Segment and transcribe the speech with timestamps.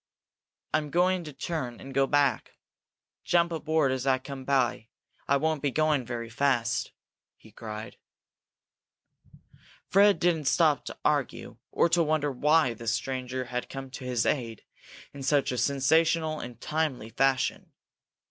[0.73, 2.55] "I'm going to turn and go back.
[3.23, 4.87] Jump aboard as I come by
[5.27, 6.91] I won't be going very fast!"
[7.37, 7.97] he cried.
[9.91, 14.25] Fred didn't stop to argue or to wonder why this stranger had come to his
[14.25, 14.63] aid
[15.13, 17.71] in such a sensational and timely fashion.